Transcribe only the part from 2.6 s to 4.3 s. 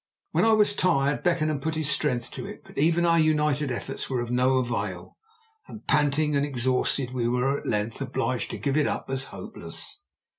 but even our united efforts were